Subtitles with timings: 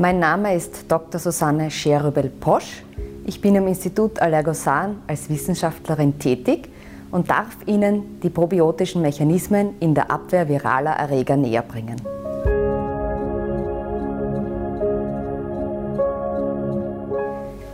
[0.00, 1.18] Mein Name ist Dr.
[1.18, 2.84] Susanne Scherubel-Posch.
[3.26, 6.68] Ich bin am Institut Allergosan als Wissenschaftlerin tätig
[7.10, 11.96] und darf Ihnen die probiotischen Mechanismen in der Abwehr viraler Erreger näher bringen.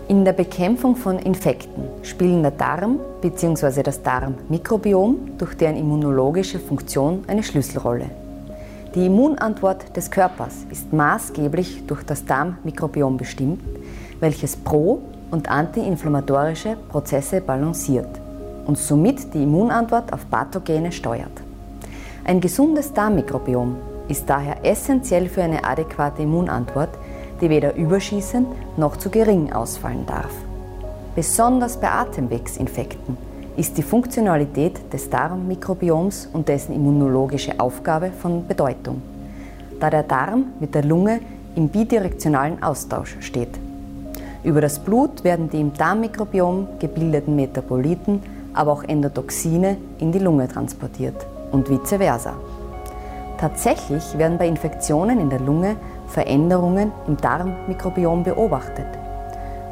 [0.09, 3.82] In der Bekämpfung von Infekten spielen der Darm bzw.
[3.82, 8.24] das Darmmikrobiom durch deren immunologische Funktion eine Schlüsselrolle.
[8.94, 13.61] Die Immunantwort des Körpers ist maßgeblich durch das Darmmikrobiom bestimmt,
[14.20, 18.07] welches pro- und antiinflammatorische Prozesse balanciert
[18.67, 21.32] und somit die Immunantwort auf Pathogene steuert.
[22.25, 23.75] Ein gesundes Darmmikrobiom
[24.07, 26.90] ist daher essentiell für eine adäquate Immunantwort,
[27.40, 30.31] die weder überschießend noch zu gering ausfallen darf.
[31.17, 33.19] Besonders bei Atemwegsinfekten
[33.56, 39.01] ist die Funktionalität des Darmmikrobioms und dessen immunologische Aufgabe von Bedeutung,
[39.79, 41.20] da der Darm mit der Lunge
[41.55, 43.61] im bidirektionalen Austausch steht.
[44.42, 48.20] Über das Blut werden die im Darmmikrobiom gebildeten Metaboliten,
[48.53, 52.34] aber auch Endotoxine in die Lunge transportiert und vice versa.
[53.39, 55.77] Tatsächlich werden bei Infektionen in der Lunge
[56.09, 58.86] Veränderungen im Darmmikrobiom beobachtet.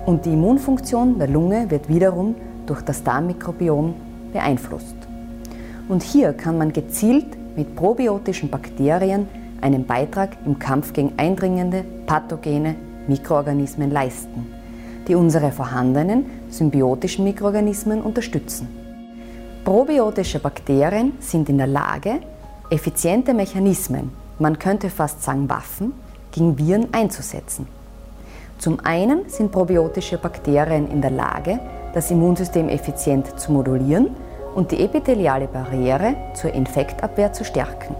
[0.06, 2.34] Und die Immunfunktion der Lunge wird wiederum
[2.72, 3.92] durch das Darmmikrobiom
[4.32, 4.96] beeinflusst.
[5.90, 9.28] Und hier kann man gezielt mit probiotischen Bakterien
[9.60, 12.74] einen Beitrag im Kampf gegen eindringende pathogene
[13.08, 14.46] Mikroorganismen leisten,
[15.06, 18.68] die unsere vorhandenen symbiotischen Mikroorganismen unterstützen.
[19.66, 22.20] Probiotische Bakterien sind in der Lage,
[22.70, 25.92] effiziente Mechanismen, man könnte fast sagen Waffen,
[26.30, 27.66] gegen Viren einzusetzen.
[28.56, 31.60] Zum einen sind probiotische Bakterien in der Lage,
[31.94, 34.10] das Immunsystem effizient zu modulieren
[34.54, 37.94] und die epitheliale Barriere zur Infektabwehr zu stärken.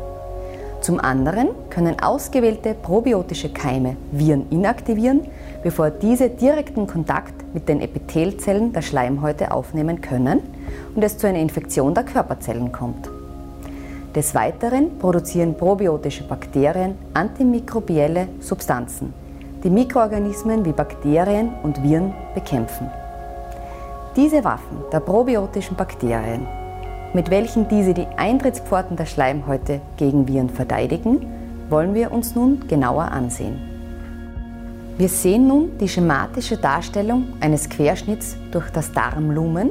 [0.80, 5.20] Zum anderen können ausgewählte probiotische Keime Viren inaktivieren,
[5.62, 10.40] bevor diese direkten Kontakt mit den Epithelzellen der Schleimhäute aufnehmen können
[10.96, 13.08] und es zu einer Infektion der Körperzellen kommt.
[14.16, 19.14] Des Weiteren produzieren probiotische Bakterien antimikrobielle Substanzen,
[19.62, 22.90] die Mikroorganismen wie Bakterien und Viren bekämpfen.
[24.14, 26.46] Diese Waffen der probiotischen Bakterien,
[27.14, 31.26] mit welchen diese die Eintrittspforten der Schleimhäute gegen Viren verteidigen,
[31.70, 33.56] wollen wir uns nun genauer ansehen.
[34.98, 39.70] Wir sehen nun die schematische Darstellung eines Querschnitts durch das Darmlumen,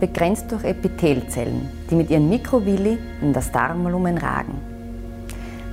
[0.00, 4.58] begrenzt durch Epithelzellen, die mit ihren Mikrovilli in das Darmlumen ragen.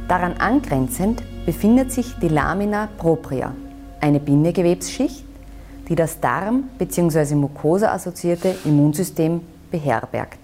[0.08, 3.54] Daran angrenzend befindet sich die Lamina propria,
[4.02, 5.27] eine Bindegewebsschicht,
[5.88, 7.36] die das Darm- bzw.
[7.36, 10.40] Mucosa-assoziierte Immunsystem beherbergt.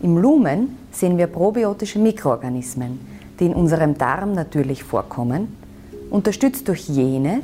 [0.00, 3.00] Im Lumen sehen wir probiotische Mikroorganismen,
[3.40, 5.56] die in unserem Darm natürlich vorkommen,
[6.10, 7.40] unterstützt durch jene,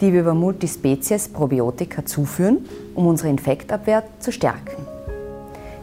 [0.00, 4.86] die wir über Multispezies Probiotika zuführen, um unsere Infektabwehr zu stärken.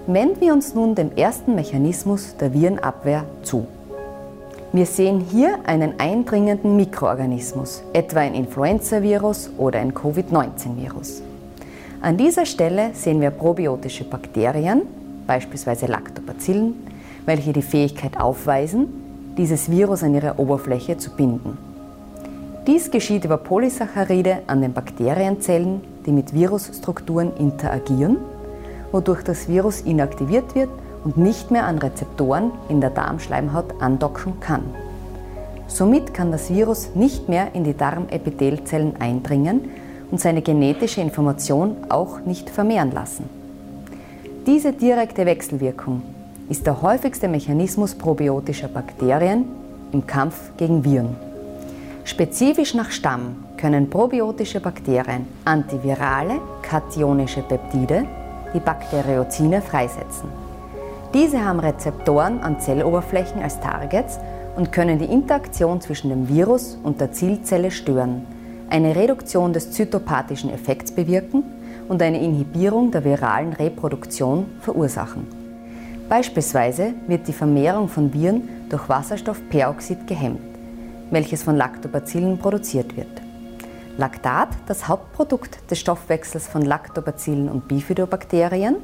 [0.08, 3.68] Wenden wir uns nun dem ersten Mechanismus der Virenabwehr zu.
[4.72, 11.24] Wir sehen hier einen eindringenden Mikroorganismus, etwa ein Influenzavirus oder ein Covid-19-Virus.
[12.02, 14.84] An dieser Stelle sehen wir probiotische Bakterien,
[15.26, 16.76] beispielsweise Lactobacillen,
[17.26, 21.58] welche die Fähigkeit aufweisen, dieses Virus an ihre Oberfläche zu binden.
[22.68, 28.18] Dies geschieht über Polysaccharide an den Bakterienzellen, die mit Virusstrukturen interagieren,
[28.92, 30.70] wodurch das Virus inaktiviert wird
[31.04, 34.64] und nicht mehr an Rezeptoren in der Darmschleimhaut andocken kann.
[35.68, 39.70] Somit kann das Virus nicht mehr in die Darmepithelzellen eindringen
[40.12, 43.30] und seine genetische Information auch nicht vermehren lassen.
[44.48, 46.02] Diese direkte Wechselwirkung
[46.50, 49.46] ist der häufigste Mechanismus probiotischer Bakterien
[49.92, 51.16] im Kampf gegen Viren.
[52.04, 58.06] Spezifisch nach Stamm können probiotische Bakterien antivirale kationische Peptide,
[58.56, 60.49] die Bakteriozine, freisetzen.
[61.14, 64.20] Diese haben Rezeptoren an Zelloberflächen als Targets
[64.56, 68.28] und können die Interaktion zwischen dem Virus und der Zielzelle stören,
[68.70, 71.44] eine Reduktion des zytopathischen Effekts bewirken
[71.88, 75.26] und eine Inhibierung der viralen Reproduktion verursachen.
[76.08, 80.42] Beispielsweise wird die Vermehrung von Viren durch Wasserstoffperoxid gehemmt,
[81.10, 83.20] welches von Lactobacillen produziert wird.
[83.98, 88.76] Lactat, das Hauptprodukt des Stoffwechsels von Lactobacillen und Bifidobakterien,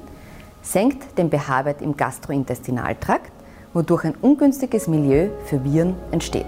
[0.65, 3.31] senkt den pH-Wert im Gastrointestinaltrakt,
[3.73, 6.45] wodurch ein ungünstiges Milieu für Viren entsteht.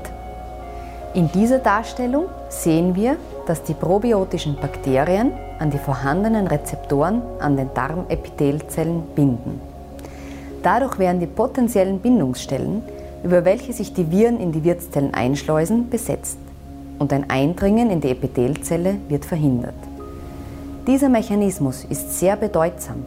[1.13, 7.73] In dieser Darstellung sehen wir, dass die probiotischen Bakterien an die vorhandenen Rezeptoren an den
[7.73, 9.61] Darmepithelzellen binden.
[10.63, 12.81] Dadurch werden die potenziellen Bindungsstellen,
[13.23, 16.39] über welche sich die Viren in die Wirtszellen einschleusen, besetzt.
[16.99, 19.75] und ein Eindringen in die Epithelzelle wird verhindert.
[20.87, 23.05] Dieser Mechanismus ist sehr bedeutsam,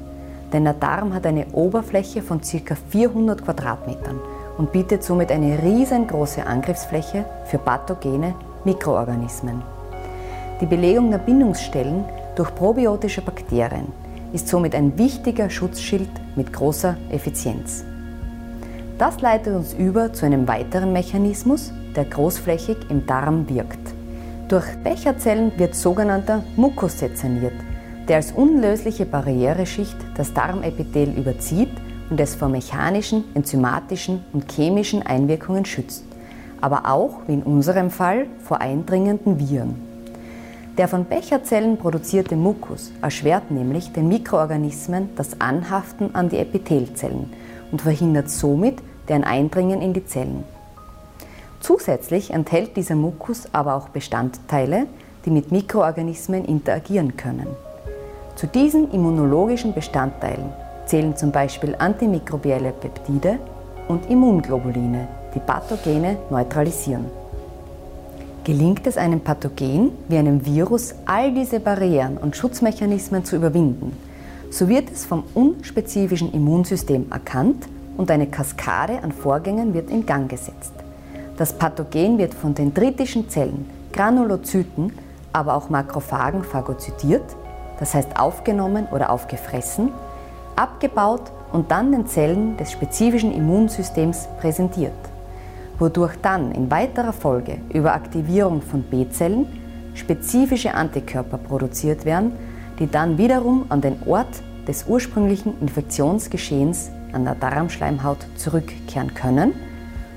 [0.52, 2.74] denn der Darm hat eine Oberfläche von ca.
[2.90, 4.20] 400 Quadratmetern
[4.58, 9.62] und bietet somit eine riesengroße Angriffsfläche für pathogene Mikroorganismen.
[10.60, 12.04] Die Belegung der Bindungsstellen
[12.36, 13.88] durch probiotische Bakterien
[14.32, 17.84] ist somit ein wichtiger Schutzschild mit großer Effizienz.
[18.98, 23.94] Das leitet uns über zu einem weiteren Mechanismus, der großflächig im Darm wirkt.
[24.48, 27.54] Durch Becherzellen wird sogenannter Mukus sezerniert,
[28.10, 31.70] der als unlösliche Barriereschicht das Darmepithel überzieht
[32.10, 36.02] und es vor mechanischen, enzymatischen und chemischen Einwirkungen schützt,
[36.60, 39.76] aber auch, wie in unserem Fall, vor eindringenden Viren.
[40.76, 47.32] Der von Becherzellen produzierte Mukus erschwert nämlich den Mikroorganismen das Anhaften an die Epithelzellen
[47.70, 50.42] und verhindert somit deren Eindringen in die Zellen.
[51.60, 54.88] Zusätzlich enthält dieser Mukus aber auch Bestandteile,
[55.24, 57.46] die mit Mikroorganismen interagieren können.
[58.36, 60.52] Zu diesen immunologischen Bestandteilen
[60.86, 63.38] zählen zum Beispiel antimikrobielle Peptide
[63.88, 67.06] und Immunglobuline, die Pathogene neutralisieren.
[68.44, 73.92] Gelingt es einem Pathogen wie einem Virus, all diese Barrieren und Schutzmechanismen zu überwinden,
[74.50, 80.28] so wird es vom unspezifischen Immunsystem erkannt und eine Kaskade an Vorgängen wird in Gang
[80.28, 80.72] gesetzt.
[81.36, 84.92] Das Pathogen wird von dendritischen Zellen, Granulozyten,
[85.32, 87.22] aber auch Makrophagen phagozytiert,
[87.80, 89.90] das heißt aufgenommen oder aufgefressen,
[90.54, 94.92] abgebaut und dann den Zellen des spezifischen Immunsystems präsentiert,
[95.78, 99.46] wodurch dann in weiterer Folge über Aktivierung von B-Zellen
[99.94, 102.32] spezifische Antikörper produziert werden,
[102.78, 109.52] die dann wiederum an den Ort des ursprünglichen Infektionsgeschehens an der Darmschleimhaut zurückkehren können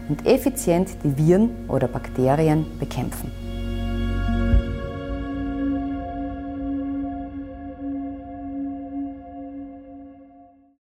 [0.10, 3.42] und effizient die Viren oder Bakterien bekämpfen.